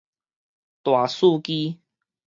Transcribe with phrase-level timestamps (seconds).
[0.81, 1.77] 大四肢